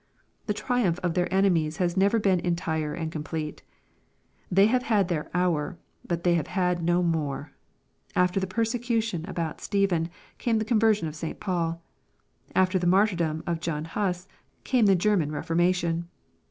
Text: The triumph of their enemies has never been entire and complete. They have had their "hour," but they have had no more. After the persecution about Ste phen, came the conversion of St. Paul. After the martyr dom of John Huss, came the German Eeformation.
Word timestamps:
The 0.47 0.55
triumph 0.55 0.97
of 1.03 1.13
their 1.13 1.31
enemies 1.31 1.77
has 1.77 1.95
never 1.95 2.17
been 2.19 2.39
entire 2.39 2.95
and 2.95 3.11
complete. 3.11 3.61
They 4.49 4.65
have 4.65 4.81
had 4.89 5.09
their 5.09 5.29
"hour," 5.31 5.77
but 6.07 6.23
they 6.23 6.33
have 6.33 6.47
had 6.47 6.81
no 6.81 7.03
more. 7.03 7.51
After 8.15 8.39
the 8.39 8.47
persecution 8.47 9.23
about 9.29 9.61
Ste 9.61 9.85
phen, 9.87 10.09
came 10.39 10.57
the 10.57 10.65
conversion 10.65 11.07
of 11.07 11.15
St. 11.15 11.39
Paul. 11.39 11.83
After 12.55 12.79
the 12.79 12.87
martyr 12.87 13.17
dom 13.17 13.43
of 13.45 13.59
John 13.61 13.85
Huss, 13.85 14.27
came 14.63 14.87
the 14.87 14.95
German 14.95 15.29
Eeformation. 15.29 16.05